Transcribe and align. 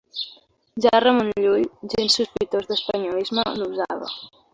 Ja 0.85 0.93
Ramon 1.03 1.29
Llull, 1.43 1.67
gens 1.93 2.15
sospitós 2.21 2.65
d'espanyolisme, 2.71 3.45
l'usava. 3.61 4.09